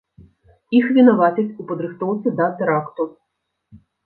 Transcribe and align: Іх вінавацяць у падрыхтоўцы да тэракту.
Іх 0.77 0.85
вінавацяць 0.95 1.45
у 1.59 1.67
падрыхтоўцы 1.73 2.35
да 2.41 2.49
тэракту. 2.63 3.09